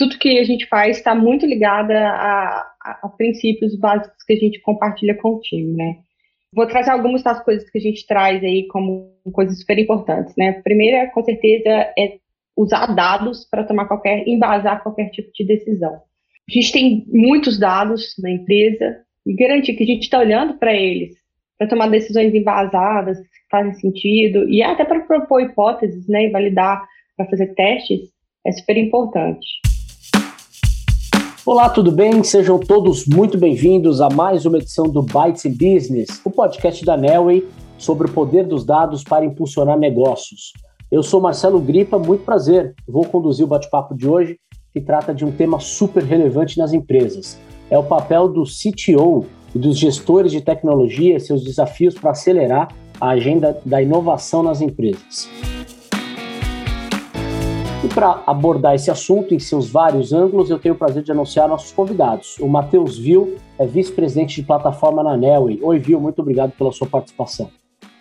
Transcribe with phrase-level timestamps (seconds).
[0.00, 4.58] tudo que a gente faz está muito ligado a, a, princípios básicos que a gente
[4.62, 5.96] compartilha com o time, né?
[6.54, 10.48] Vou trazer algumas das coisas que a gente traz aí como coisas super importantes, né?
[10.48, 11.68] A primeira, com certeza,
[11.98, 12.16] é
[12.56, 15.92] usar dados para tomar qualquer, embasar qualquer tipo de decisão.
[15.92, 20.74] A gente tem muitos dados na empresa e garantir que a gente está olhando para
[20.74, 21.20] eles
[21.58, 26.82] para tomar decisões embasadas, que fazem sentido, e até para propor hipóteses, né, e validar,
[27.18, 28.08] para fazer testes,
[28.46, 29.60] é super importante.
[31.50, 32.22] Olá, tudo bem?
[32.22, 36.96] Sejam todos muito bem-vindos a mais uma edição do Bytes in Business, o podcast da
[36.96, 37.44] Nelway
[37.76, 40.52] sobre o poder dos dados para impulsionar negócios.
[40.92, 42.72] Eu sou Marcelo Gripa, muito prazer.
[42.86, 44.38] Vou conduzir o bate-papo de hoje,
[44.72, 47.36] que trata de um tema super relevante nas empresas.
[47.68, 52.68] É o papel do CTO e dos gestores de tecnologia seus desafios para acelerar
[53.00, 55.28] a agenda da inovação nas empresas.
[57.82, 61.48] E para abordar esse assunto em seus vários ângulos, eu tenho o prazer de anunciar
[61.48, 62.36] nossos convidados.
[62.38, 65.58] O Matheus Vil é vice-presidente de plataforma na Nelway.
[65.62, 67.48] Oi, Vil, muito obrigado pela sua participação.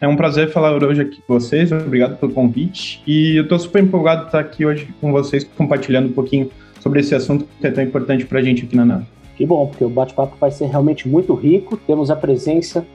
[0.01, 3.01] É um prazer falar hoje aqui com vocês, obrigado pelo convite.
[3.07, 6.51] E eu estou super empolgado de estar aqui hoje com vocês, compartilhando um pouquinho
[6.81, 9.07] sobre esse assunto que é tão importante para a gente aqui na Nelway.
[9.37, 11.77] Que bom, porque o bate-papo vai ser realmente muito rico.
[11.77, 12.85] Temos a presença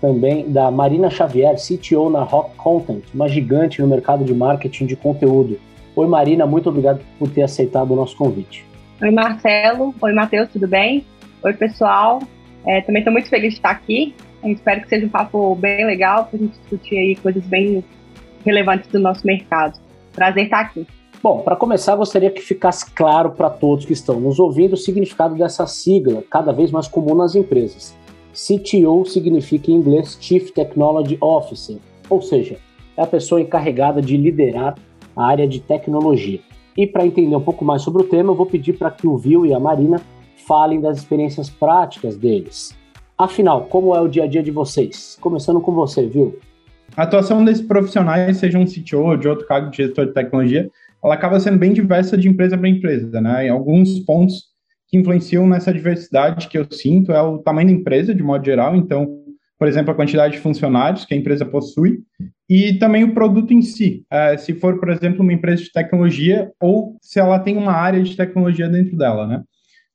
[0.00, 4.96] também da Marina Xavier, CTO na Rock Content, uma gigante no mercado de marketing de
[4.96, 5.58] conteúdo.
[6.00, 8.64] Oi, Marina, muito obrigado por ter aceitado o nosso convite.
[9.02, 9.94] Oi, Marcelo.
[10.00, 11.04] Oi, Matheus, tudo bem?
[11.42, 12.22] Oi, pessoal.
[12.66, 14.14] É, também estou muito feliz de estar aqui.
[14.42, 17.84] Eu espero que seja um papo bem legal para a gente discutir aí coisas bem
[18.46, 19.78] relevantes do nosso mercado.
[20.14, 20.86] Prazer estar aqui.
[21.22, 25.34] Bom, para começar, gostaria que ficasse claro para todos que estão nos ouvindo o significado
[25.34, 27.94] dessa sigla, cada vez mais comum nas empresas.
[28.32, 31.76] CTO significa em inglês Chief Technology Officer,
[32.08, 32.56] ou seja,
[32.96, 34.76] é a pessoa encarregada de liderar
[35.16, 36.40] a área de tecnologia.
[36.76, 39.16] E para entender um pouco mais sobre o tema, eu vou pedir para que o
[39.16, 40.00] Vil e a Marina
[40.46, 42.76] falem das experiências práticas deles.
[43.18, 45.18] Afinal, como é o dia a dia de vocês?
[45.20, 46.38] Começando com você, Vil.
[46.96, 50.70] A atuação desses profissionais, seja um CTO ou de outro cargo de gestor de tecnologia,
[51.04, 53.46] ela acaba sendo bem diversa de empresa para empresa, né?
[53.46, 54.50] Em alguns pontos
[54.88, 58.74] que influenciam nessa diversidade que eu sinto é o tamanho da empresa, de modo geral.
[58.74, 59.06] Então,
[59.58, 62.00] por exemplo, a quantidade de funcionários que a empresa possui
[62.50, 64.04] e também o produto em si.
[64.10, 68.02] É, se for, por exemplo, uma empresa de tecnologia ou se ela tem uma área
[68.02, 69.42] de tecnologia dentro dela, né?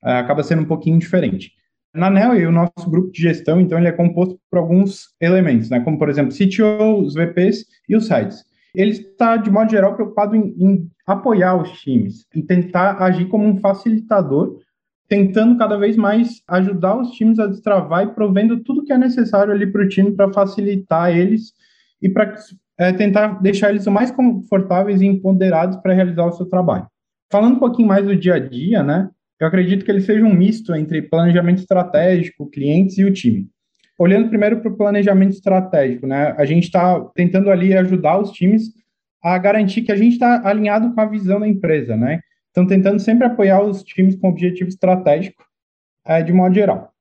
[0.04, 1.52] É, acaba sendo um pouquinho diferente.
[1.94, 5.82] Na NEL, o nosso grupo de gestão, então, ele é composto por alguns elementos, né?
[5.82, 8.46] Como, por exemplo, CTO, os VPs e os sites
[8.76, 13.46] ele está, de modo geral, preocupado em, em apoiar os times e tentar agir como
[13.46, 14.60] um facilitador,
[15.08, 19.54] tentando cada vez mais ajudar os times a destravar e provendo tudo que é necessário
[19.54, 21.54] ali para o time para facilitar eles
[22.02, 22.36] e para
[22.78, 26.88] é, tentar deixar eles o mais confortáveis e empoderados para realizar o seu trabalho.
[27.32, 29.10] Falando um pouquinho mais do dia a dia, né?
[29.40, 33.48] Eu acredito que ele seja um misto entre planejamento estratégico, clientes e o time.
[33.98, 36.34] Olhando primeiro para o planejamento estratégico, né?
[36.38, 38.72] A gente está tentando ali ajudar os times
[39.24, 42.20] a garantir que a gente está alinhado com a visão da empresa, né?
[42.52, 45.44] Então, tentando sempre apoiar os times com objetivo estratégico
[46.06, 46.92] é, de modo geral.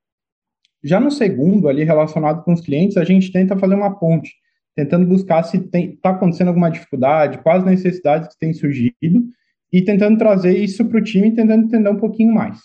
[0.82, 4.34] Já no segundo, ali relacionado com os clientes, a gente tenta fazer uma ponte,
[4.74, 9.24] tentando buscar se está acontecendo alguma dificuldade, quais necessidades que têm surgido,
[9.72, 12.58] e tentando trazer isso para o time, tentando entender um pouquinho mais.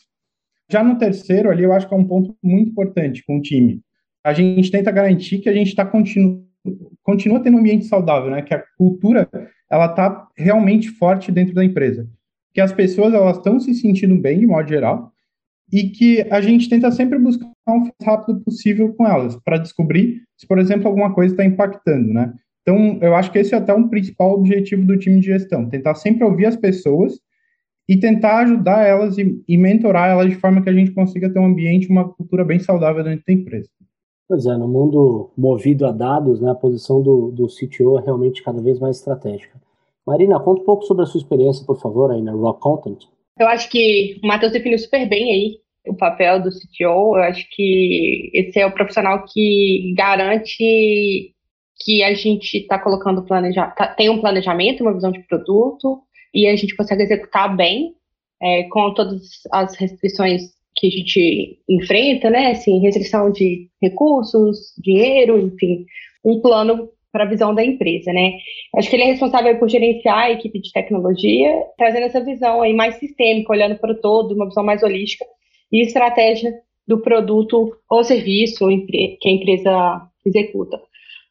[0.71, 3.81] Já no terceiro, ali, eu acho que é um ponto muito importante com o time,
[4.23, 6.45] a gente tenta garantir que a gente está continu,
[7.01, 8.41] continua tendo um ambiente saudável, né?
[8.41, 9.29] Que a cultura
[9.69, 12.07] ela está realmente forte dentro da empresa,
[12.53, 15.11] que as pessoas elas estão se sentindo bem de modo geral
[15.71, 20.21] e que a gente tenta sempre buscar o mais rápido possível com elas para descobrir
[20.37, 22.33] se, por exemplo, alguma coisa está impactando, né?
[22.61, 25.95] Então, eu acho que esse é até um principal objetivo do time de gestão, tentar
[25.95, 27.19] sempre ouvir as pessoas
[27.87, 31.39] e tentar ajudar elas e, e mentorar elas de forma que a gente consiga ter
[31.39, 33.69] um ambiente, uma cultura bem saudável dentro da empresa.
[34.27, 38.43] Pois é, no mundo movido a dados, né, a posição do, do CTO é realmente
[38.43, 39.59] cada vez mais estratégica.
[40.05, 43.07] Marina, conta um pouco sobre a sua experiência, por favor, aí na Rock Content.
[43.39, 45.57] Eu acho que o Matheus definiu super bem aí
[45.87, 47.15] o papel do CTO.
[47.17, 51.33] Eu acho que esse é o profissional que garante
[51.81, 56.01] que a gente está colocando planeja tá, tem um planejamento, uma visão de produto
[56.33, 57.93] e a gente consegue executar bem
[58.41, 59.21] é, com todas
[59.51, 60.41] as restrições
[60.75, 62.51] que a gente enfrenta, né?
[62.51, 65.85] Assim, restrição de recursos, dinheiro, enfim,
[66.23, 68.33] um plano para a visão da empresa, né?
[68.75, 72.73] Acho que ele é responsável por gerenciar a equipe de tecnologia, trazendo essa visão aí
[72.73, 75.25] mais sistêmica, olhando para o todo, uma visão mais holística
[75.71, 76.53] e estratégia
[76.87, 80.79] do produto ou serviço que a empresa executa.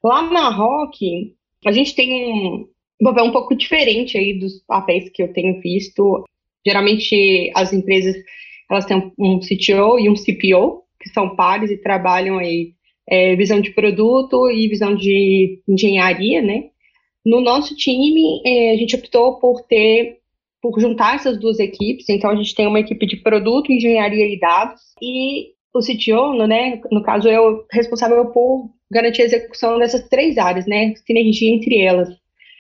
[0.03, 1.35] Lá na Rock,
[1.67, 2.67] a gente tem
[3.01, 6.25] um papel um pouco diferente aí dos papéis que eu tenho visto
[6.69, 8.15] Geralmente as empresas
[8.71, 12.75] elas têm um CTO e um CPO, que são pares e trabalham aí
[13.11, 16.65] é, visão de produto e visão de engenharia, né?
[17.25, 20.19] No nosso time, é, a gente optou por ter,
[20.63, 22.09] por juntar essas duas equipes.
[22.09, 26.81] Então, a gente tem uma equipe de produto, engenharia e dados, e o CTO, né?
[26.91, 30.95] No caso, eu responsável por garantir a execução dessas três áreas, né?
[31.07, 32.09] Sinergia entre elas.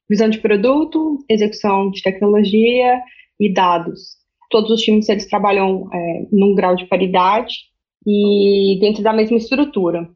[0.09, 3.00] Visão de produto, execução de tecnologia
[3.39, 4.17] e dados.
[4.50, 7.55] Todos os times eles trabalham é, num grau de paridade
[8.06, 10.09] e dentro da mesma estrutura.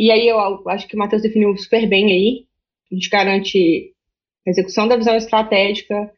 [0.00, 2.46] E aí eu acho que o Matheus definiu super bem aí.
[2.90, 3.92] A gente garante
[4.46, 6.10] a execução da visão estratégica,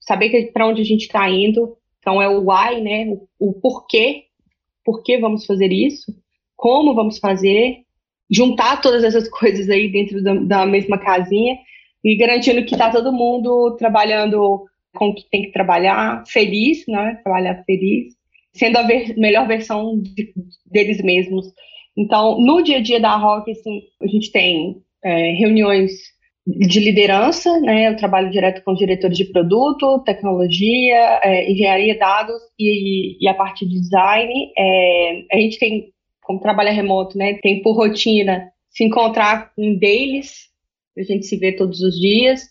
[0.00, 1.76] saber para onde a gente está indo.
[1.98, 3.06] Então é o why, né?
[3.38, 4.24] O, o porquê,
[4.82, 6.16] por que vamos fazer isso,
[6.56, 7.82] como vamos fazer,
[8.30, 11.58] juntar todas essas coisas aí dentro da, da mesma casinha
[12.02, 17.20] e garantindo que está todo mundo trabalhando com o que tem que trabalhar, feliz, né?
[17.22, 18.14] Trabalhar feliz,
[18.54, 20.32] sendo a ver, melhor versão de,
[20.64, 21.52] deles mesmos.
[21.96, 25.92] Então, no dia a dia da Rock, assim, a gente tem é, reuniões
[26.46, 27.88] de liderança, né?
[27.88, 33.34] Eu trabalho direto com os diretores de produto, tecnologia, é, engenharia, dados e, e, a
[33.34, 34.52] parte de design.
[34.56, 37.34] É, a gente tem, como trabalha remoto, né?
[37.42, 40.46] Tem por rotina se encontrar em dailies,
[40.96, 42.42] a gente se vê todos os dias.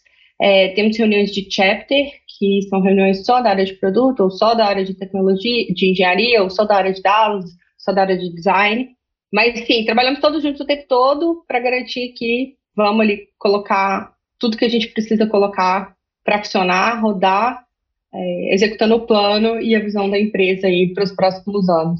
[0.41, 4.53] É, temos reuniões de chapter, que são reuniões só da área de produto, ou só
[4.53, 7.45] da área de tecnologia, de engenharia, ou só da área de dados,
[7.77, 8.89] só da área de design.
[9.35, 14.55] Mas, sim, trabalhamos todos juntos o tempo todo para garantir que vamos ali colocar tudo
[14.55, 15.93] que a gente precisa colocar
[16.23, 17.65] para funcionar, rodar,
[18.13, 21.99] é, executando o plano e a visão da empresa aí para os próximos anos.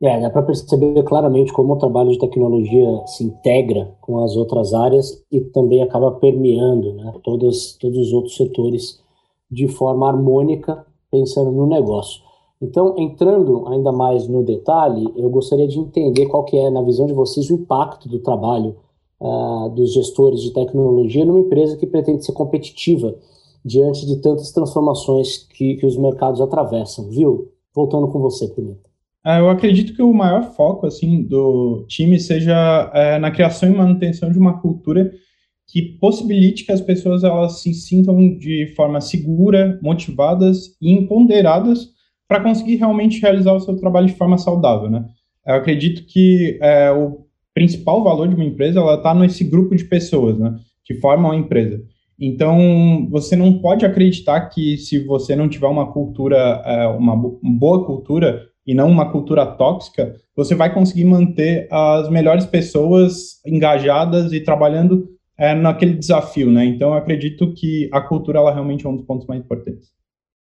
[0.00, 4.72] É, dá para perceber claramente como o trabalho de tecnologia se integra com as outras
[4.72, 9.02] áreas e também acaba permeando né, todos, todos os outros setores
[9.50, 12.29] de forma harmônica, pensando no negócio.
[12.62, 17.06] Então, entrando ainda mais no detalhe, eu gostaria de entender qual que é, na visão
[17.06, 18.76] de vocês, o impacto do trabalho
[19.18, 23.16] uh, dos gestores de tecnologia numa empresa que pretende ser competitiva
[23.64, 27.48] diante de tantas transformações que, que os mercados atravessam, viu?
[27.74, 28.80] Voltando com você, primeiro.
[29.24, 33.76] É, eu acredito que o maior foco assim do time seja é, na criação e
[33.76, 35.12] manutenção de uma cultura
[35.66, 41.90] que possibilite que as pessoas elas se sintam de forma segura, motivadas e empoderadas
[42.30, 45.04] para conseguir realmente realizar o seu trabalho de forma saudável, né?
[45.44, 49.84] Eu acredito que é, o principal valor de uma empresa ela está nesse grupo de
[49.84, 50.54] pessoas, né,
[50.84, 51.82] que formam a empresa.
[52.16, 57.84] Então, você não pode acreditar que se você não tiver uma cultura, é, uma boa
[57.84, 64.38] cultura e não uma cultura tóxica, você vai conseguir manter as melhores pessoas engajadas e
[64.38, 66.64] trabalhando é, naquele desafio, né?
[66.64, 69.88] Então, eu acredito que a cultura ela realmente é um dos pontos mais importantes.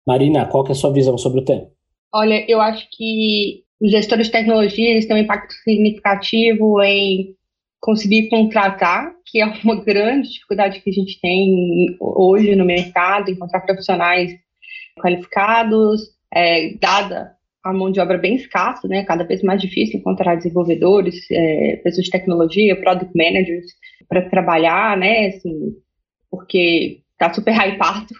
[0.06, 1.73] Marina, qual é a sua visão sobre o tema?
[2.14, 7.34] Olha, eu acho que os gestores de tecnologia eles têm um impacto significativo em
[7.80, 13.62] conseguir contratar, que é uma grande dificuldade que a gente tem hoje no mercado, encontrar
[13.62, 14.32] profissionais
[14.96, 16.02] qualificados,
[16.32, 17.34] é, dada
[17.64, 19.02] a mão de obra bem escassa, né?
[19.04, 23.66] Cada vez mais difícil encontrar desenvolvedores, é, pessoas de tecnologia, product managers
[24.08, 25.26] para trabalhar, né?
[25.26, 25.74] Assim,
[26.30, 28.14] porque está super hypado.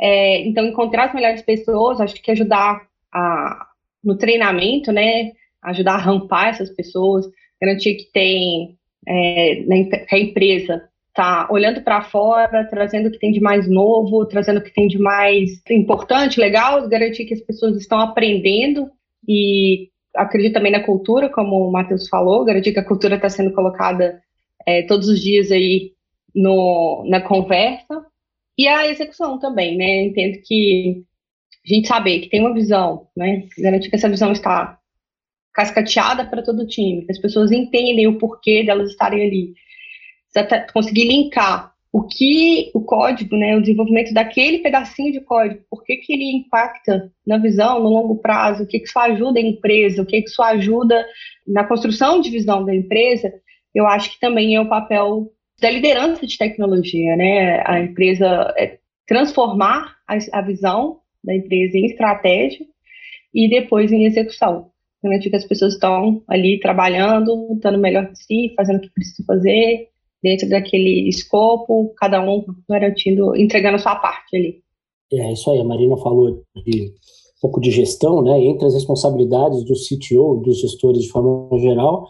[0.00, 2.82] É, então, encontrar as melhores pessoas, acho que ajudar
[3.16, 3.66] a,
[4.04, 5.32] no treinamento, né?
[5.62, 7.26] Ajudar a rampar essas pessoas,
[7.60, 8.76] garantir que tem
[9.08, 9.64] é,
[10.08, 14.58] que a empresa está olhando para fora, trazendo o que tem de mais novo, trazendo
[14.58, 18.90] o que tem de mais importante, legal, garantir que as pessoas estão aprendendo
[19.26, 23.52] e acredito também na cultura, como o Matheus falou, garantir que a cultura está sendo
[23.52, 24.20] colocada
[24.66, 25.92] é, todos os dias aí
[26.34, 28.04] no, na conversa
[28.58, 30.04] e a execução também, né?
[30.04, 31.02] Entendo que
[31.66, 33.46] a gente saber que tem uma visão, né?
[33.58, 34.78] Garantir que essa visão está
[35.52, 39.54] cascateada para todo o time, que as pessoas entendem o porquê delas estarem ali
[40.72, 45.96] conseguir linkar o que o código, né, o desenvolvimento daquele pedacinho de código, por que,
[45.96, 50.02] que ele impacta na visão, no longo prazo, o que, que isso ajuda a empresa,
[50.02, 51.06] o que, que isso ajuda
[51.46, 53.32] na construção de visão da empresa,
[53.74, 58.78] eu acho que também é o papel da liderança de tecnologia, né, a empresa é
[59.06, 62.64] transformar a, a visão da empresa em estratégia
[63.34, 64.70] e depois em execução.
[65.02, 68.90] Garantir que as pessoas estão ali trabalhando, dando o melhor de si, fazendo o que
[68.90, 69.88] precisa fazer,
[70.22, 74.62] dentro daquele escopo, cada um garantindo, entregando a sua parte ali.
[75.12, 78.40] É isso aí, a Marina falou de um pouco de gestão, né?
[78.40, 82.08] Entre as responsabilidades do CTO, dos gestores de forma geral,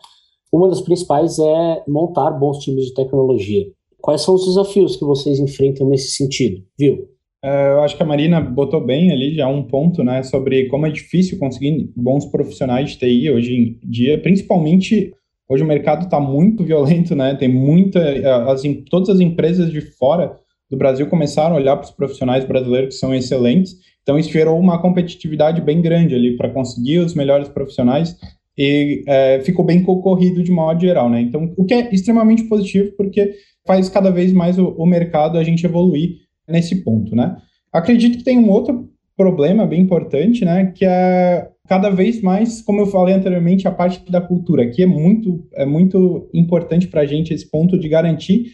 [0.53, 3.67] uma das principais é montar bons times de tecnologia.
[4.01, 7.09] Quais são os desafios que vocês enfrentam nesse sentido, viu?
[7.47, 10.85] É, eu acho que a Marina botou bem ali já um ponto, né, sobre como
[10.85, 15.15] é difícil conseguir bons profissionais de TI hoje em dia, principalmente
[15.49, 18.01] hoje o mercado está muito violento, né, tem muita,
[18.51, 20.37] as, todas as empresas de fora
[20.69, 24.59] do Brasil começaram a olhar para os profissionais brasileiros que são excelentes, então isso gerou
[24.59, 28.17] uma competitividade bem grande ali para conseguir os melhores profissionais
[28.59, 32.91] e é, ficou bem concorrido de modo geral, né, então o que é extremamente positivo
[32.97, 37.37] porque faz cada vez mais o, o mercado a gente evoluir nesse ponto, né.
[37.73, 42.81] Acredito que tem um outro problema bem importante, né, que é cada vez mais, como
[42.81, 47.07] eu falei anteriormente, a parte da cultura, que é muito, é muito importante para a
[47.07, 48.53] gente esse ponto de garantir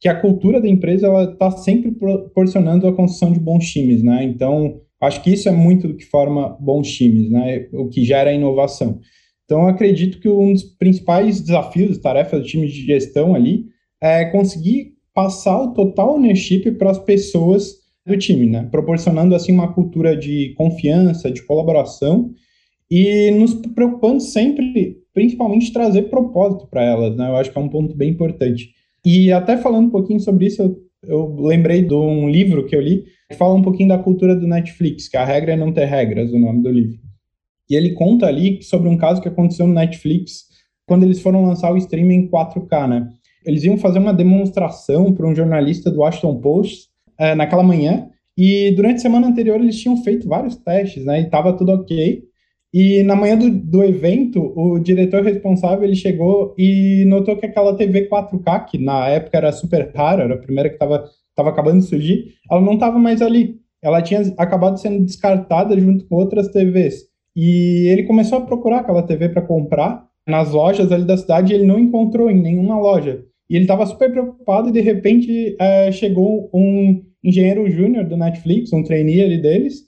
[0.00, 4.24] que a cultura da empresa ela está sempre proporcionando a construção de bons times, né?
[4.24, 7.66] Então, acho que isso é muito do que forma bons times, né?
[7.72, 9.00] O que gera inovação.
[9.44, 13.66] Então, acredito que um dos principais desafios, tarefas do time de gestão ali,
[14.02, 18.68] é conseguir passar o total ownership para as pessoas do time, né?
[18.70, 22.32] Proporcionando assim uma cultura de confiança, de colaboração
[22.90, 27.30] e nos preocupando sempre, principalmente, trazer propósito para elas, né?
[27.30, 28.68] Eu acho que é um ponto bem importante.
[29.02, 30.76] E até falando um pouquinho sobre isso, eu,
[31.08, 34.46] eu lembrei de um livro que eu li que fala um pouquinho da cultura do
[34.46, 36.98] Netflix, que a regra é não ter regras, o nome do livro.
[37.70, 40.44] E ele conta ali sobre um caso que aconteceu no Netflix
[40.86, 43.08] quando eles foram lançar o streaming em 4K, né?
[43.46, 46.88] Eles iam fazer uma demonstração para um jornalista do Washington Post
[47.18, 51.20] é, naquela manhã, e durante a semana anterior eles tinham feito vários testes, né?
[51.20, 52.22] E estava tudo ok.
[52.74, 57.74] E na manhã do, do evento, o diretor responsável ele chegou e notou que aquela
[57.74, 61.80] TV 4K, que na época era super rara, era a primeira que estava tava acabando
[61.80, 63.60] de surgir, ela não estava mais ali.
[63.82, 67.04] Ela tinha acabado sendo descartada junto com outras TVs.
[67.36, 71.56] E ele começou a procurar aquela TV para comprar nas lojas ali da cidade e
[71.56, 73.22] ele não encontrou em nenhuma loja.
[73.48, 78.72] E ele estava super preocupado e de repente é, chegou um engenheiro júnior do Netflix,
[78.72, 79.84] um trainee ali deles,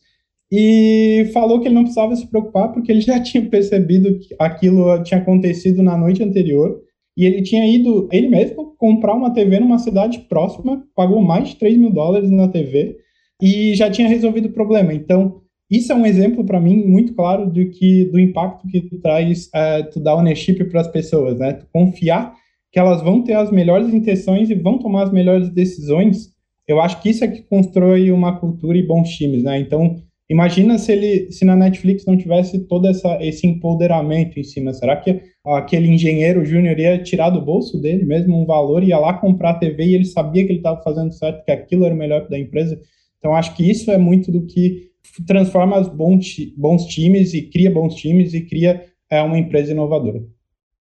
[0.50, 5.02] e falou que ele não precisava se preocupar porque ele já tinha percebido que aquilo
[5.02, 6.80] tinha acontecido na noite anterior
[7.16, 11.56] e ele tinha ido, ele mesmo, comprar uma TV numa cidade próxima, pagou mais de
[11.56, 12.96] 3 mil dólares na TV
[13.42, 14.94] e já tinha resolvido o problema.
[14.94, 19.00] Então, isso é um exemplo para mim muito claro do que do impacto que tu
[19.00, 21.54] traz é, tu dar ownership para as pessoas, né?
[21.54, 22.34] Tu confiar
[22.78, 26.32] que elas vão ter as melhores intenções e vão tomar as melhores decisões.
[26.66, 29.58] Eu acho que isso é que constrói uma cultura e bons times, né?
[29.58, 29.96] Então,
[30.30, 34.74] Imagina se ele, se na Netflix não tivesse todo essa, esse empoderamento em cima.
[34.74, 39.14] Será que aquele engenheiro júnior ia tirar do bolso dele mesmo um valor, ia lá
[39.14, 41.96] comprar a TV e ele sabia que ele estava fazendo certo, que aquilo era o
[41.96, 42.78] melhor da empresa?
[43.16, 44.90] Então, acho que isso é muito do que
[45.26, 50.22] transforma bons, bons times e cria bons times e cria é, uma empresa inovadora.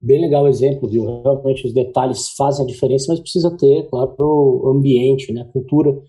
[0.08, 1.22] Bem legal o exemplo, viu?
[1.22, 5.42] Realmente os detalhes fazem a diferença, mas precisa ter, claro, o ambiente, né?
[5.42, 6.02] a cultura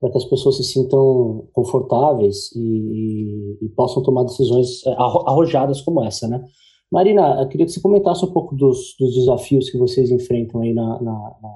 [0.00, 6.02] para que as pessoas se sintam confortáveis e, e, possam tomar decisões é, arrojadas como
[6.02, 6.42] essa, né?
[6.90, 10.72] Marina, eu queria que você comentasse um pouco dos, dos desafios que vocês enfrentam aí
[10.72, 11.54] na, na, na,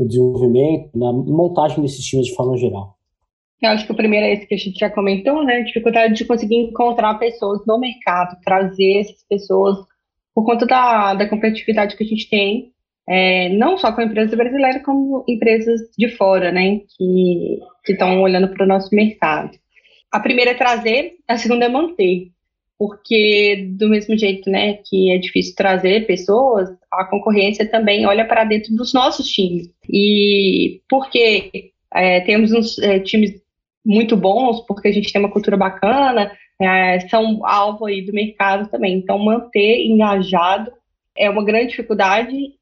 [0.00, 2.96] no desenvolvimento, na montagem desses times de forma geral.
[3.62, 5.62] Eu acho que o primeiro é esse que a gente já comentou, né?
[5.62, 9.78] Dificuldade de conseguir encontrar pessoas no mercado, trazer essas pessoas
[10.36, 12.70] por conta da, da competitividade que a gente tem
[13.08, 18.64] é, não só com empresas brasileiras, como empresas de fora, né, que estão olhando para
[18.64, 19.56] o nosso mercado.
[20.12, 22.32] A primeira é trazer, a segunda é manter,
[22.78, 28.44] porque do mesmo jeito, né, que é difícil trazer pessoas, a concorrência também olha para
[28.44, 29.70] dentro dos nossos times.
[29.88, 33.30] E porque é, temos uns é, times
[33.82, 38.68] muito bons, porque a gente tem uma cultura bacana, é, são alvo aí do mercado
[38.70, 38.98] também.
[38.98, 40.72] Então, manter engajado
[41.16, 42.56] é uma grande dificuldade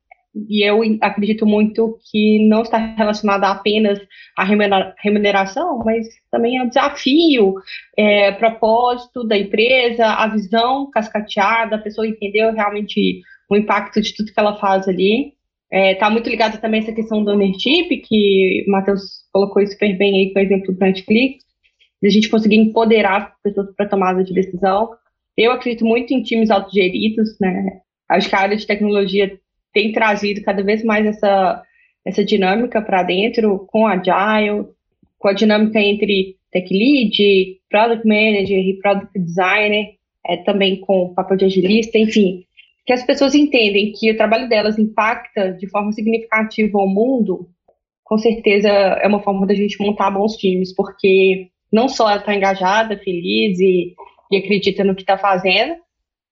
[0.49, 4.01] e eu acredito muito que não está relacionada apenas
[4.37, 7.55] à remuneração, mas também ao desafio,
[7.97, 14.33] é, propósito da empresa, a visão cascateada, a pessoa entendeu realmente o impacto de tudo
[14.33, 15.35] que ela faz ali.
[15.71, 19.97] Está é, tá muito ligado também essa questão do ownership, que o Matheus colocou super
[19.97, 21.44] bem aí com o exemplo do Netflix,
[22.05, 24.91] de a gente conseguir empoderar as pessoas para tomada de decisão.
[25.35, 27.81] Eu acredito muito em times autogeridos, né?
[28.07, 29.41] Acho que a área de tecnologia
[29.73, 31.63] tem trazido cada vez mais essa,
[32.05, 34.67] essa dinâmica para dentro com Agile,
[35.19, 39.95] com a dinâmica entre Tech Lead, Product Manager e Product Designer,
[40.27, 42.45] é, também com o papel de agilista, enfim,
[42.85, 47.49] que as pessoas entendem que o trabalho delas impacta de forma significativa o mundo,
[48.05, 52.33] com certeza é uma forma da gente montar bons times, porque não só ela está
[52.33, 53.97] engajada, feliz e,
[54.31, 55.75] e acredita no que está fazendo,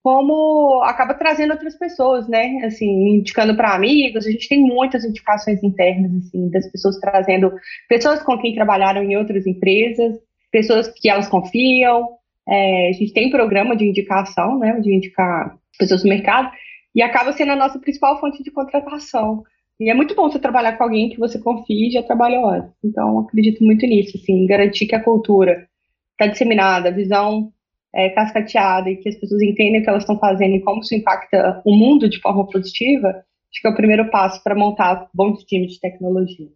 [0.00, 2.60] como acaba trazendo outras pessoas, né?
[2.64, 4.24] Assim, indicando para amigos.
[4.24, 7.52] A gente tem muitas indicações internas, assim, das pessoas trazendo
[7.88, 10.16] pessoas com quem trabalharam em outras empresas,
[10.52, 12.08] pessoas que elas confiam.
[12.48, 14.80] É, a gente tem programa de indicação, né?
[14.80, 16.52] De indicar pessoas no mercado
[16.94, 19.42] e acaba sendo a nossa principal fonte de contratação.
[19.80, 22.72] E é muito bom você trabalhar com alguém que você confie e já trabalhou antes.
[22.84, 25.66] Então, acredito muito nisso, assim, garantir que a cultura
[26.12, 27.52] está disseminada, a visão
[27.94, 30.94] é, cascateada e que as pessoas entendem o que elas estão fazendo e como isso
[30.94, 35.44] impacta o mundo de forma positiva, acho que é o primeiro passo para montar bons
[35.44, 36.48] times de tecnologia.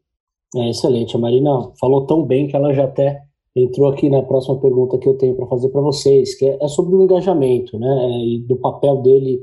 [0.55, 1.17] É excelente.
[1.17, 3.21] A Marina falou tão bem que ela já até
[3.55, 6.69] entrou aqui na próxima pergunta que eu tenho para fazer para vocês, que é, é
[6.69, 7.89] sobre o engajamento, né,
[8.23, 9.41] e do papel dele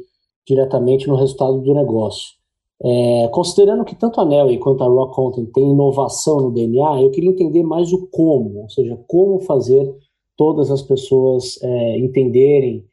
[0.48, 2.43] diretamente no resultado do negócio.
[2.86, 7.12] É, considerando que tanto a Nelly quanto a Rock Content tem inovação no DNA, eu
[7.12, 9.90] queria entender mais o como, ou seja, como fazer
[10.36, 12.86] todas as pessoas é, entenderem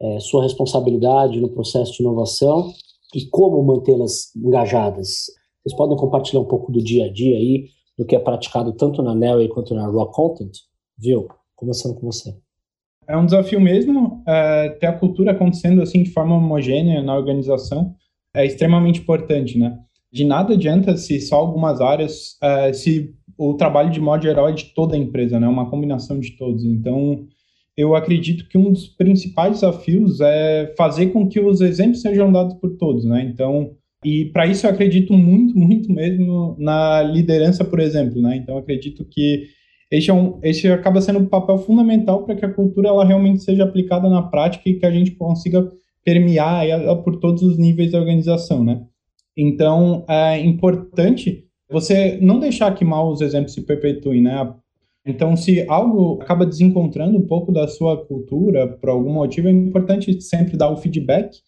[0.00, 2.70] é, sua responsabilidade no processo de inovação
[3.14, 5.26] e como mantê-las engajadas.
[5.62, 9.02] Vocês podem compartilhar um pouco do dia a dia aí, do que é praticado tanto
[9.02, 10.52] na Nelly quanto na Raw Content?
[10.96, 11.26] Viu?
[11.56, 12.36] Começando com você.
[13.08, 17.94] É um desafio mesmo é, ter a cultura acontecendo assim de forma homogênea na organização.
[18.34, 19.78] É extremamente importante, né?
[20.12, 24.52] De nada adianta se só algumas áreas, é, se o trabalho de modo geral é
[24.52, 25.46] de toda a empresa, né?
[25.46, 26.64] Uma combinação de todos.
[26.64, 27.26] Então,
[27.76, 32.54] eu acredito que um dos principais desafios é fazer com que os exemplos sejam dados
[32.54, 33.22] por todos, né?
[33.22, 33.70] Então,
[34.04, 38.36] e para isso eu acredito muito, muito mesmo na liderança, por exemplo, né?
[38.36, 39.46] Então, acredito que
[39.90, 43.42] esse, é um, esse acaba sendo um papel fundamental para que a cultura ela realmente
[43.42, 45.70] seja aplicada na prática e que a gente consiga
[46.04, 48.84] permear ela por todos os níveis da organização, né?
[49.36, 54.54] Então, é importante você não deixar que maus exemplos se perpetuem, né?
[55.06, 60.20] Então, se algo acaba desencontrando um pouco da sua cultura, por algum motivo, é importante
[60.20, 61.38] sempre dar o feedback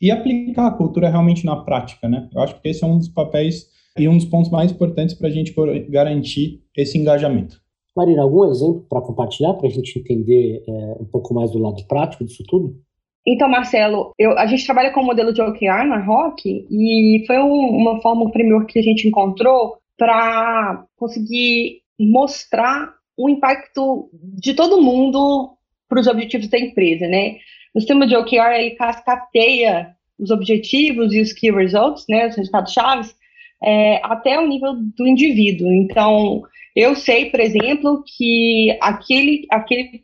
[0.00, 2.28] e aplicar a cultura realmente na prática, né?
[2.32, 3.68] Eu acho que esse é um dos papéis
[3.98, 5.54] e um dos pontos mais importantes para a gente
[5.88, 7.62] garantir esse engajamento.
[7.96, 11.84] Marina, algum exemplo para compartilhar, para a gente entender é, um pouco mais do lado
[11.86, 12.76] prático disso tudo?
[13.26, 17.38] Então, Marcelo, eu, a gente trabalha com o modelo de OKR na Rock e foi
[17.38, 24.52] um, uma forma, um framework que a gente encontrou para conseguir mostrar o impacto de
[24.54, 25.56] todo mundo
[25.88, 27.36] para os objetivos da empresa, né?
[27.74, 32.72] O sistema de OKR, ele cascateia os objetivos e os key results, né, os resultados
[32.72, 33.14] chaves,
[33.62, 35.72] é, até o nível do indivíduo.
[35.72, 36.42] Então,
[36.76, 40.03] eu sei, por exemplo, que aquele, aquele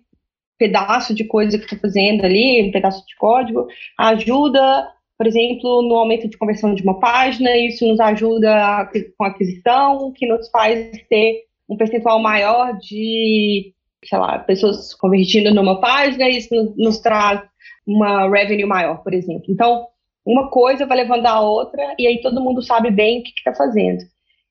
[0.61, 3.67] pedaço de coisa que estou fazendo ali, um pedaço de código,
[3.99, 10.13] ajuda, por exemplo, no aumento de conversão de uma página, isso nos ajuda com aquisição,
[10.13, 13.73] que nos faz ter um percentual maior de,
[14.05, 17.41] sei lá, pessoas convertindo numa página, isso nos, nos traz
[17.87, 19.47] uma revenue maior, por exemplo.
[19.49, 19.87] Então,
[20.27, 23.55] uma coisa vai levando a outra, e aí todo mundo sabe bem o que está
[23.55, 24.05] fazendo.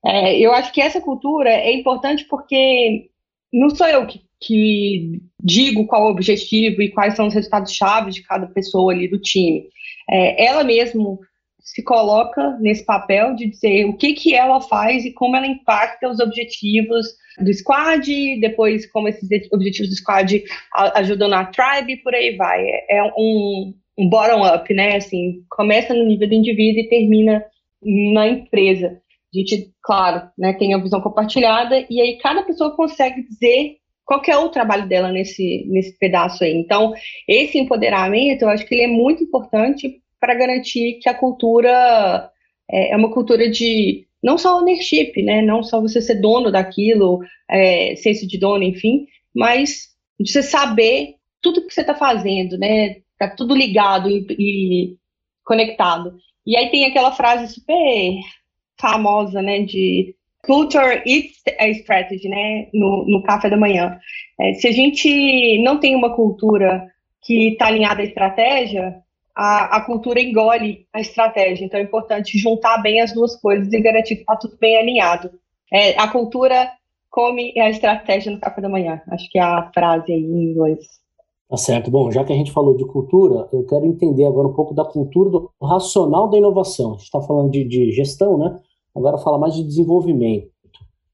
[0.04, 3.12] É, eu acho que essa cultura é importante porque
[3.54, 8.23] não sou eu que que digo qual o objetivo e quais são os resultados-chave de
[8.23, 9.67] cada pessoa ali do time.
[10.10, 11.19] É, ela mesmo
[11.62, 16.10] se coloca nesse papel de dizer o que, que ela faz e como ela impacta
[16.10, 17.06] os objetivos
[17.39, 20.43] do squad, depois como esses objetivos do squad
[20.95, 22.65] ajudam na tribe, por aí vai.
[22.65, 24.95] É, é um, um bottom-up, né?
[24.95, 27.43] Assim, começa no nível do indivíduo e termina
[27.84, 28.99] na empresa.
[29.34, 33.78] A gente, claro, né, tem a visão compartilhada e aí cada pessoa consegue dizer
[34.10, 36.52] qual que é o trabalho dela nesse, nesse pedaço aí.
[36.52, 36.95] Então,
[37.28, 42.32] esse empoderamento, eu acho que ele é muito importante para garantir que a cultura
[42.67, 47.19] é, é, uma cultura de não só ownership, né, não só você ser dono daquilo,
[47.48, 53.30] é, senso de dono, enfim, mas você saber tudo que você está fazendo, né, tá
[53.30, 54.95] tudo ligado e, e
[55.45, 56.17] conectado.
[56.48, 58.15] E aí tem aquela frase super
[58.76, 63.99] famosa, né, de Culture Eats a Strategy, né, no, no café da manhã.
[64.39, 66.88] É, se a gente não tem uma cultura
[67.21, 68.95] que está alinhada à estratégia,
[69.36, 71.65] a, a, cultura engole a estratégia.
[71.65, 75.32] Então é importante juntar bem as duas coisas e garantir que está tudo bem alinhado.
[75.71, 76.71] É, a cultura
[77.10, 79.02] come a estratégia no café da manhã.
[79.10, 80.80] Acho que é a frase aí em inglês.
[81.49, 81.89] Tá certo.
[81.89, 84.86] Bom, já que a gente falou de cultura, eu quero entender agora um pouco da
[84.86, 86.91] cultura do racional da inovação.
[86.91, 88.60] A gente está falando de, de gestão, né?
[89.00, 90.50] Agora fala mais de desenvolvimento.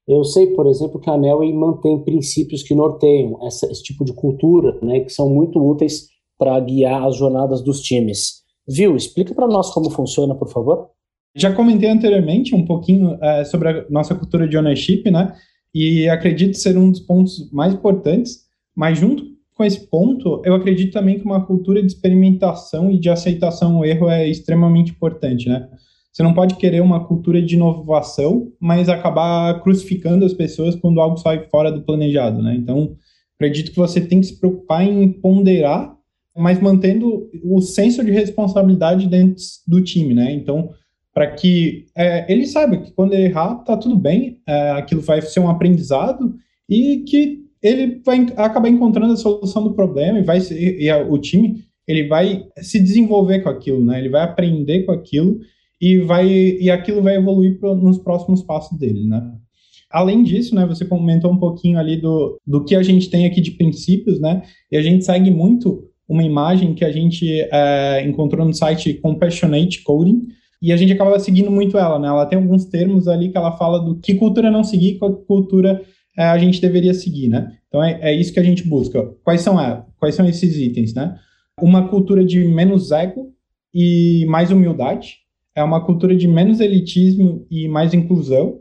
[0.08, 4.12] Eu sei, por exemplo, que a Nelway mantém princípios que norteiam essa, esse tipo de
[4.12, 8.44] cultura, né, que são muito úteis para guiar as jornadas dos times.
[8.68, 8.96] Viu?
[8.96, 10.90] Explica para nós como funciona, por favor.
[11.34, 15.34] Já comentei anteriormente um pouquinho é, sobre a nossa cultura de ownership, né?
[15.74, 20.92] E acredito ser um dos pontos mais importantes, mas junto com esse ponto, eu acredito
[20.92, 25.68] também que uma cultura de experimentação e de aceitação ao erro é extremamente importante, né?
[26.16, 31.18] Você não pode querer uma cultura de inovação, mas acabar crucificando as pessoas quando algo
[31.18, 32.56] sai fora do planejado, né?
[32.56, 32.96] Então,
[33.34, 35.94] acredito que você tem que se preocupar em ponderar,
[36.34, 40.32] mas mantendo o senso de responsabilidade dentro do time, né?
[40.32, 40.70] Então,
[41.12, 45.40] para que é, ele saiba que quando errar, tá tudo bem, é, aquilo vai ser
[45.40, 46.34] um aprendizado
[46.66, 51.18] e que ele vai acabar encontrando a solução do problema e vai e a, o
[51.18, 53.98] time ele vai se desenvolver com aquilo, né?
[53.98, 55.40] Ele vai aprender com aquilo
[55.80, 59.32] e vai e aquilo vai evoluir pro, nos próximos passos dele, né?
[59.90, 63.40] Além disso, né, você comentou um pouquinho ali do, do que a gente tem aqui
[63.40, 64.42] de princípios, né?
[64.70, 69.82] E a gente segue muito uma imagem que a gente é, encontrou no site Compassionate
[69.82, 70.26] Coding,
[70.60, 72.08] e a gente acaba seguindo muito ela, né?
[72.08, 75.82] Ela tem alguns termos ali que ela fala do que cultura não seguir, qual cultura
[76.16, 77.52] é, a gente deveria seguir, né?
[77.68, 79.02] Então é, é isso que a gente busca.
[79.22, 81.16] Quais são, é, quais são esses itens, né?
[81.60, 83.32] Uma cultura de menos ego
[83.72, 85.18] e mais humildade,
[85.56, 88.60] é uma cultura de menos elitismo e mais inclusão,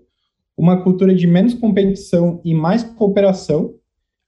[0.57, 3.75] uma cultura de menos competição e mais cooperação,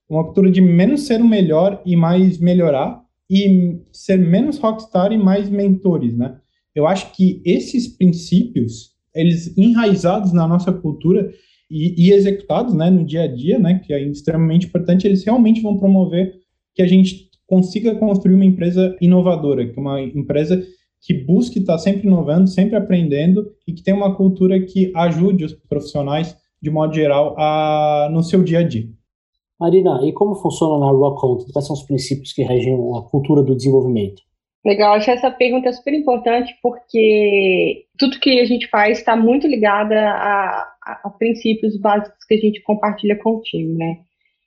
[0.09, 5.17] uma cultura de menos ser o melhor e mais melhorar, e ser menos rockstar e
[5.17, 6.37] mais mentores, né?
[6.75, 11.31] Eu acho que esses princípios, eles enraizados na nossa cultura,
[11.69, 15.61] e, e, executados né, no dia a dia, né, que é extremamente importante, eles realmente
[15.61, 16.33] vão promover
[16.73, 20.63] que a gente consiga construir uma empresa inovadora, que uma empresa
[21.01, 25.53] que busque estar sempre inovando, sempre aprendendo e que tenha uma cultura que ajude os
[25.53, 28.87] profissionais, de modo geral, a, no seu dia a dia.
[29.59, 31.51] Marina, e como funciona na Rock Content?
[31.51, 34.21] Quais são os princípios que regem a cultura do desenvolvimento?
[34.65, 39.95] Legal, acho essa pergunta super importante porque tudo que a gente faz está muito ligada
[39.95, 43.99] a, a, a, princípios básicos que a gente compartilha com o time, né?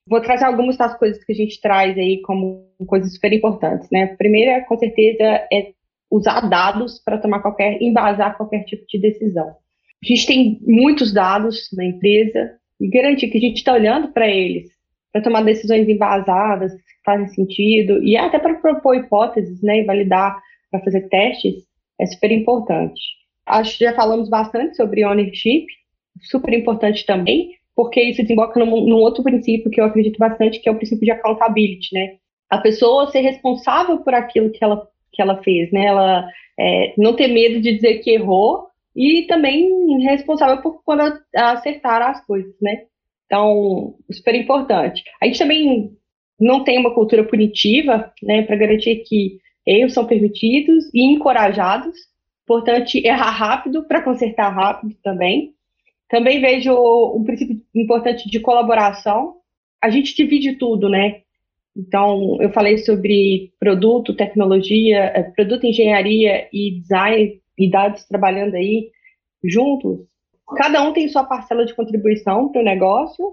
[0.06, 4.04] Vou trazer algumas das coisas que a gente traz aí como coisas super importantes, né?
[4.04, 5.72] A primeira, com certeza, é
[6.10, 9.48] usar dados para tomar qualquer, embasar qualquer tipo de decisão.
[9.48, 14.28] A gente tem muitos dados na empresa e garantir que a gente está olhando para
[14.28, 14.70] eles
[15.12, 20.40] para tomar decisões embasadas, que fazem sentido, e até para propor hipóteses, né, e validar,
[20.70, 21.64] para fazer testes,
[22.00, 23.00] é super importante.
[23.44, 25.66] Acho que já falamos bastante sobre ownership,
[26.22, 30.68] super importante também, porque isso desemboca num, num, outro princípio que eu acredito bastante, que
[30.68, 32.16] é o princípio de accountability, né?
[32.48, 35.86] A pessoa ser responsável por aquilo que ela, que ela fez, né?
[35.86, 42.02] Ela é, não ter medo de dizer que errou e também responsável por quando acertar
[42.02, 42.82] as coisas, né?
[43.26, 45.04] Então, super importante.
[45.22, 45.96] A gente também
[46.40, 51.94] não tem uma cultura punitiva, né, para garantir que erros são permitidos e encorajados.
[52.42, 55.54] Importante errar rápido para consertar rápido também.
[56.08, 56.72] Também vejo
[57.14, 59.36] um princípio importante de colaboração.
[59.80, 61.20] A gente divide tudo, né?
[61.76, 68.90] Então, eu falei sobre produto, tecnologia, eh, produto, engenharia e design e dados trabalhando aí
[69.44, 70.00] juntos.
[70.56, 73.24] Cada um tem sua parcela de contribuição para o negócio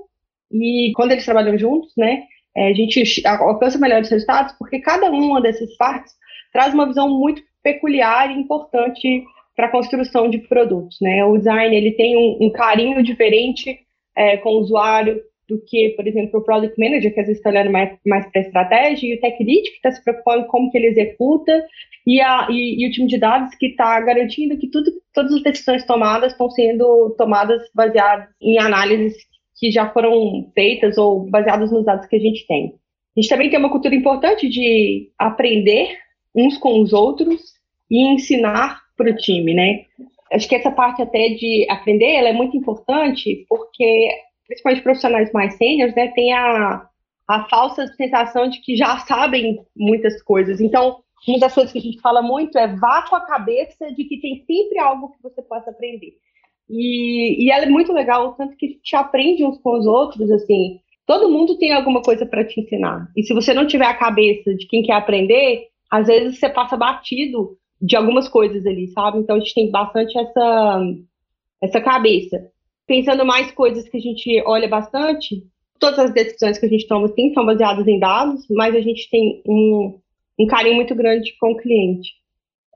[0.51, 2.23] e quando eles trabalham juntos, né,
[2.55, 6.13] é, a gente alcança melhores resultados porque cada uma dessas partes
[6.51, 9.23] traz uma visão muito peculiar e importante
[9.55, 11.25] para a construção de produtos, né?
[11.25, 13.79] O design ele tem um, um carinho diferente
[14.15, 17.49] é, com o usuário do que, por exemplo, o product manager que às vezes está
[17.49, 20.51] olhando mais, mais para a estratégia e o tech lead que está se preocupando com
[20.51, 21.65] como que ele executa
[22.05, 25.43] e, a, e, e o time de dados que está garantindo que tudo, todas as
[25.43, 29.15] decisões tomadas estão sendo tomadas baseadas em análises
[29.57, 32.75] que já foram feitas ou baseadas nos dados que a gente tem.
[33.15, 35.97] A gente também tem uma cultura importante de aprender
[36.35, 37.41] uns com os outros
[37.89, 39.85] e ensinar para o time, né?
[40.31, 44.09] Acho que essa parte até de aprender, ela é muito importante porque,
[44.47, 46.87] principalmente profissionais mais sêniores, né, tem a,
[47.27, 50.61] a falsa sensação de que já sabem muitas coisas.
[50.61, 54.03] Então, uma das coisas que a gente fala muito é vá com a cabeça de
[54.05, 56.13] que tem sempre algo que você possa aprender.
[56.69, 60.79] E, e ela é muito legal, tanto que te aprende uns com os outros, assim.
[61.05, 63.09] Todo mundo tem alguma coisa para te ensinar.
[63.15, 66.75] E se você não tiver a cabeça de quem quer aprender, às vezes você passa
[66.75, 69.19] batido de algumas coisas ali, sabe?
[69.19, 70.81] Então a gente tem bastante essa,
[71.61, 72.51] essa cabeça.
[72.87, 75.43] Pensando mais coisas que a gente olha bastante,
[75.79, 79.09] todas as decisões que a gente toma sim são baseadas em dados, mas a gente
[79.09, 79.99] tem um,
[80.39, 82.11] um carinho muito grande com o cliente.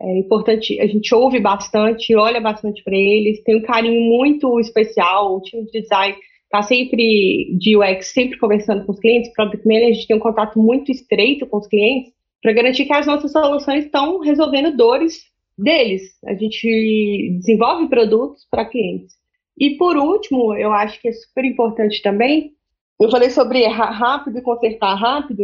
[0.02, 5.36] É importante, a gente ouve bastante, olha bastante para eles, tem um carinho muito especial,
[5.36, 9.90] o time de design está sempre, de UX, sempre conversando com os clientes, Product Manager,
[9.90, 13.32] a gente tem um contato muito estreito com os clientes, para garantir que as nossas
[13.32, 15.22] soluções estão resolvendo dores
[15.58, 16.02] deles.
[16.26, 19.21] A gente desenvolve produtos para clientes.
[19.62, 22.54] E por último, eu acho que é super importante também,
[23.00, 25.44] eu falei sobre errar rápido e consertar rápido,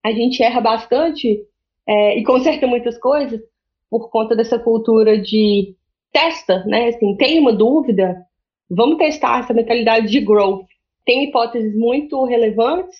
[0.00, 1.40] a gente erra bastante
[1.84, 3.40] é, e conserta muitas coisas
[3.90, 5.74] por conta dessa cultura de
[6.12, 6.90] testa, né?
[6.90, 8.24] Assim, tem uma dúvida,
[8.70, 10.66] vamos testar essa mentalidade de growth.
[11.04, 12.96] Tem hipóteses muito relevantes,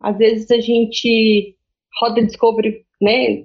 [0.00, 1.54] às vezes a gente
[2.00, 3.44] roda discovery, né?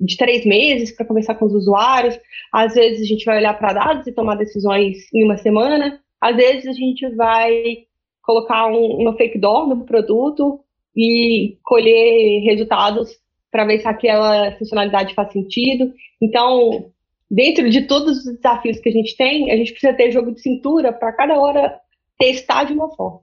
[0.00, 2.18] De três meses para conversar com os usuários,
[2.52, 6.36] às vezes a gente vai olhar para dados e tomar decisões em uma semana, às
[6.36, 7.86] vezes a gente vai
[8.22, 10.60] colocar um, uma fake door no produto
[10.96, 13.10] e colher resultados
[13.50, 15.92] para ver se aquela funcionalidade faz sentido.
[16.20, 16.90] Então,
[17.30, 20.42] dentro de todos os desafios que a gente tem, a gente precisa ter jogo de
[20.42, 21.80] cintura para cada hora
[22.18, 23.20] testar de uma forma.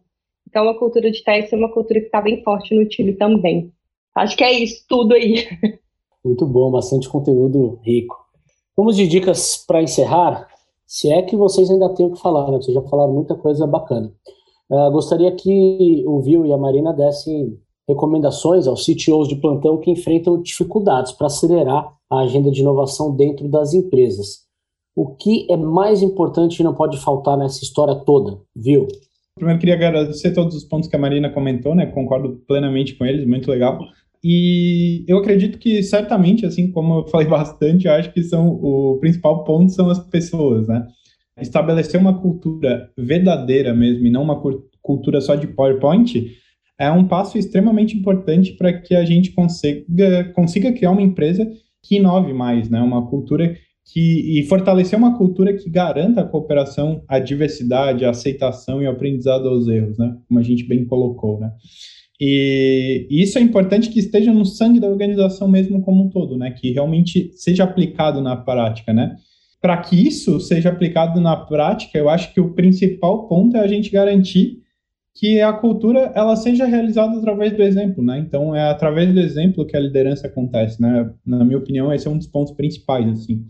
[0.47, 3.71] Então, a cultura de teste é uma cultura que está bem forte no time também.
[4.15, 5.47] Acho que é isso tudo aí.
[6.25, 8.17] Muito bom, bastante conteúdo rico.
[8.75, 10.47] Vamos de dicas para encerrar,
[10.83, 12.57] se é que vocês ainda têm o que falar, né?
[12.57, 14.11] Vocês já falaram muita coisa bacana.
[14.67, 19.91] Uh, gostaria que o Vil e a Marina dessem recomendações aos CTOs de plantão que
[19.91, 24.45] enfrentam dificuldades para acelerar a agenda de inovação dentro das empresas.
[24.95, 28.87] O que é mais importante e não pode faltar nessa história toda, viu?
[29.35, 31.85] Primeiro, queria agradecer todos os pontos que a Marina comentou, né?
[31.85, 33.77] Concordo plenamente com eles, muito legal.
[34.27, 38.97] E eu acredito que certamente, assim como eu falei bastante, eu acho que são o
[38.99, 40.87] principal ponto são as pessoas, né?
[41.39, 44.41] Estabelecer uma cultura verdadeira mesmo e não uma
[44.81, 46.31] cultura só de PowerPoint
[46.79, 51.47] é um passo extremamente importante para que a gente consiga, consiga criar uma empresa
[51.83, 52.81] que inove mais, né?
[52.81, 53.55] Uma cultura
[53.93, 58.89] que e fortalecer uma cultura que garanta a cooperação, a diversidade, a aceitação e o
[58.89, 60.17] aprendizado aos erros, né?
[60.27, 61.51] Como a gente bem colocou, né?
[62.19, 66.51] E, isso é importante que esteja no sangue da organização mesmo como um todo, né?
[66.51, 69.15] Que realmente seja aplicado na prática, né?
[69.61, 73.67] Para que isso seja aplicado na prática, eu acho que o principal ponto é a
[73.67, 74.59] gente garantir
[75.15, 78.19] que a cultura ela seja realizada através do exemplo, né?
[78.19, 81.09] Então é através do exemplo que a liderança acontece, né?
[81.25, 83.45] Na minha opinião, esse é um dos pontos principais, assim.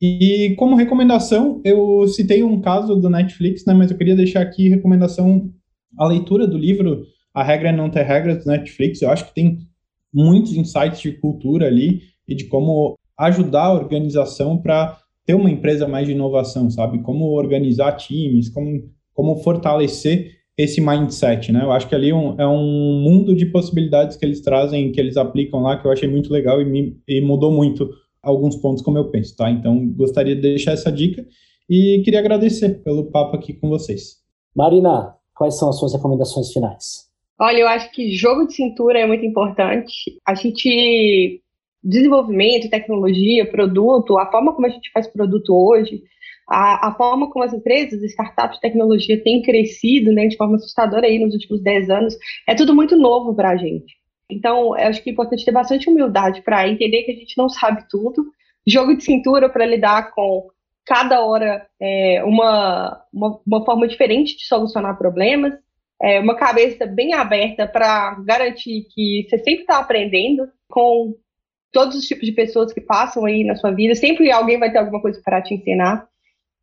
[0.00, 3.74] E como recomendação, eu citei um caso do Netflix, né?
[3.74, 5.50] Mas eu queria deixar aqui recomendação
[5.96, 7.06] a leitura do livro
[7.38, 9.00] A Regra é Não Ter Regras do Netflix.
[9.00, 9.58] Eu acho que tem
[10.12, 15.86] muitos insights de cultura ali e de como ajudar a organização para ter uma empresa
[15.86, 17.00] mais de inovação, sabe?
[17.00, 21.62] Como organizar times, como, como fortalecer esse mindset, né?
[21.62, 25.16] Eu acho que ali um, é um mundo de possibilidades que eles trazem, que eles
[25.16, 27.88] aplicam lá, que eu achei muito legal e, me, e mudou muito
[28.20, 29.48] alguns pontos como eu penso, tá?
[29.48, 31.24] Então, gostaria de deixar essa dica
[31.70, 34.16] e queria agradecer pelo papo aqui com vocês.
[34.56, 37.07] Marina, quais são as suas recomendações finais?
[37.40, 40.18] Olha, eu acho que jogo de cintura é muito importante.
[40.26, 41.40] A gente
[41.82, 46.02] desenvolvimento, tecnologia, produto, a forma como a gente faz produto hoje,
[46.48, 51.06] a, a, forma como as empresas, startups de tecnologia têm crescido né, de forma assustadora
[51.06, 53.96] aí nos últimos 10 anos, é tudo muito novo para a gente.
[54.30, 57.48] Então, eu acho que é importante ter bastante humildade para entender que a gente não
[57.48, 58.26] sabe tudo,
[58.66, 60.48] jogo de cintura para lidar com
[60.84, 65.54] cada hora é, uma, uma, uma, forma diferente de solucionar problemas,
[66.00, 71.14] é, uma cabeça bem aberta para garantir que você sempre está aprendendo com
[71.72, 74.78] todos os tipos de pessoas que passam aí na sua vida, sempre alguém vai ter
[74.78, 76.08] alguma coisa para te ensinar.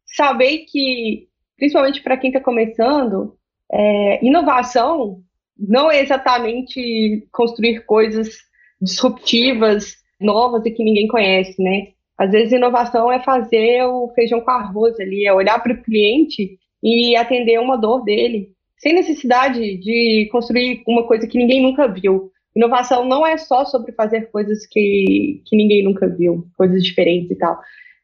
[0.05, 3.35] Saber que, principalmente para quem está começando,
[3.71, 5.21] é, inovação
[5.57, 8.37] não é exatamente construir coisas
[8.81, 11.87] disruptivas, novas e que ninguém conhece, né?
[12.17, 16.57] Às vezes, inovação é fazer o feijão com arroz ali, é olhar para o cliente
[16.81, 22.31] e atender uma dor dele, sem necessidade de construir uma coisa que ninguém nunca viu.
[22.55, 27.35] Inovação não é só sobre fazer coisas que, que ninguém nunca viu, coisas diferentes e
[27.35, 27.59] tal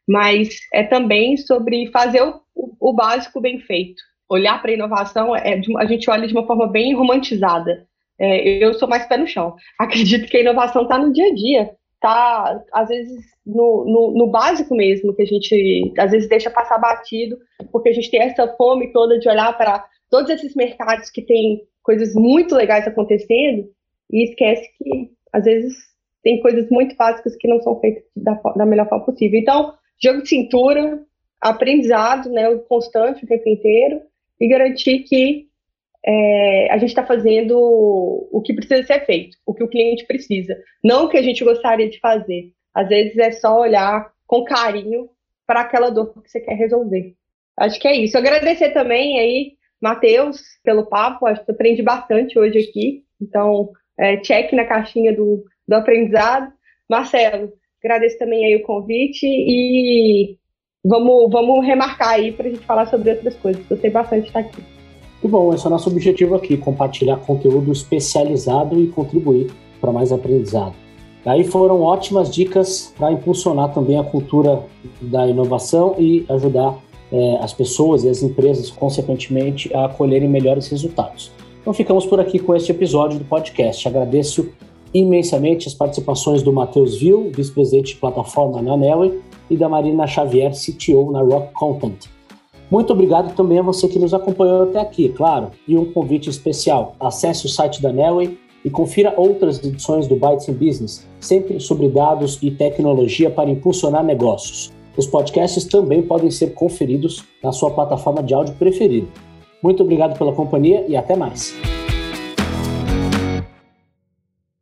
[0.08, 2.40] mas é também sobre fazer o,
[2.80, 4.02] o básico bem feito.
[4.28, 7.86] Olhar para a inovação, é, a gente olha de uma forma bem romantizada.
[8.18, 9.54] É, eu sou mais pé no chão.
[9.78, 14.30] Acredito que a inovação está no dia a dia, está, às vezes, no, no, no,
[14.30, 17.36] básico mesmo, que a gente, às vezes, deixa passar batido,
[17.70, 21.62] porque a gente tem essa fome toda de olhar para todos esses mercados que tem
[21.82, 23.66] coisas muito legais acontecendo
[24.10, 25.74] e esquece que, às vezes,
[26.22, 29.40] tem coisas muito básicas que não são feitas da, da melhor forma possível.
[29.40, 31.02] Então, jogo de cintura,
[31.40, 34.02] aprendizado, né, o constante o tempo inteiro,
[34.38, 35.46] e garantir que
[36.04, 40.54] é, a gente está fazendo o que precisa ser feito, o que o cliente precisa,
[40.84, 42.52] não o que a gente gostaria de fazer.
[42.74, 45.08] Às vezes é só olhar com carinho
[45.46, 47.14] para aquela dor que você quer resolver.
[47.58, 48.18] Acho que é isso.
[48.18, 51.26] Agradecer também aí, Matheus, pelo papo.
[51.26, 53.02] Acho que aprendi bastante hoje aqui.
[53.20, 56.52] Então, é, check na caixinha do, do aprendizado.
[56.88, 57.52] Marcelo,
[57.84, 60.36] Agradeço também aí o convite e
[60.84, 63.60] vamos, vamos remarcar aí para a gente falar sobre outras coisas.
[63.68, 64.62] Gostei bastante de estar aqui.
[65.20, 70.12] Muito bom, esse é o nosso objetivo aqui, compartilhar conteúdo especializado e contribuir para mais
[70.12, 70.74] aprendizado.
[71.26, 74.62] Aí foram ótimas dicas para impulsionar também a cultura
[75.00, 76.78] da inovação e ajudar
[77.12, 81.30] é, as pessoas e as empresas, consequentemente, a colherem melhores resultados.
[81.60, 83.86] Então ficamos por aqui com este episódio do podcast.
[83.86, 84.48] Agradeço
[84.92, 90.52] imensamente as participações do Matheus Vil, vice-presidente de plataforma na Nelway, e da Marina Xavier,
[90.52, 92.06] CTO na Rock Content.
[92.70, 96.96] Muito obrigado também a você que nos acompanhou até aqui, claro, e um convite especial.
[96.98, 101.88] Acesse o site da Nelway e confira outras edições do Bytes in Business, sempre sobre
[101.88, 104.72] dados e tecnologia para impulsionar negócios.
[104.96, 109.06] Os podcasts também podem ser conferidos na sua plataforma de áudio preferida.
[109.62, 111.54] Muito obrigado pela companhia e até mais.